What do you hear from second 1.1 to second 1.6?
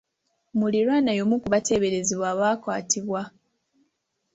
y'omu ku